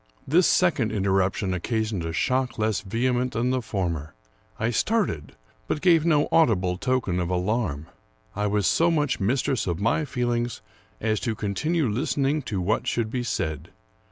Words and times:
This 0.27 0.47
second 0.47 0.91
interruption 0.91 1.53
occasioned 1.53 2.03
a 2.05 2.11
shock 2.11 2.57
less 2.57 2.81
vehe 2.81 3.13
ment 3.15 3.33
than 3.33 3.51
the 3.51 3.61
former. 3.61 4.15
I 4.59 4.71
started, 4.71 5.33
but 5.67 5.79
gave 5.79 6.07
no 6.07 6.27
audible 6.31 6.79
token 6.79 7.19
of 7.19 7.29
alarm. 7.29 7.85
I 8.35 8.47
was 8.47 8.65
so 8.65 8.89
much 8.89 9.19
mistress 9.19 9.67
of 9.67 9.79
my 9.79 10.05
feelings 10.05 10.63
as 10.99 11.19
to 11.19 11.35
continue 11.35 11.87
listening 11.87 12.41
to 12.49 12.59
what 12.59 12.87
should 12.87 13.11
be 13.11 13.21
said. 13.21 13.69